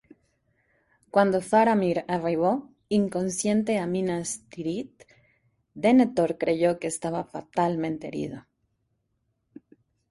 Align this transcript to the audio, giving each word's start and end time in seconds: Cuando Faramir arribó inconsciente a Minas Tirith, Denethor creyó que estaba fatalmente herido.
Cuando 1.11 1.41
Faramir 1.41 2.05
arribó 2.07 2.71
inconsciente 2.89 3.77
a 3.77 3.85
Minas 3.85 4.41
Tirith, 4.49 5.03
Denethor 5.75 6.39
creyó 6.39 6.79
que 6.79 6.87
estaba 6.87 7.23
fatalmente 7.23 8.07
herido. 8.07 8.47